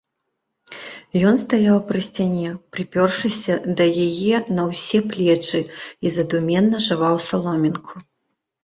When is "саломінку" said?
7.33-7.95